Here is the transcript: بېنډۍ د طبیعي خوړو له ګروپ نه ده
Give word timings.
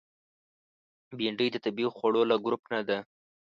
بېنډۍ 1.17 1.47
د 1.51 1.57
طبیعي 1.65 1.89
خوړو 1.95 2.21
له 2.29 2.35
ګروپ 2.45 2.63
نه 2.73 2.81
ده 2.87 2.97